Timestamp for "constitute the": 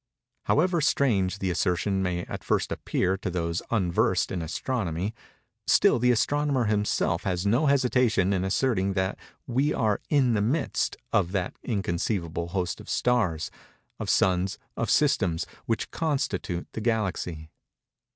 15.91-16.81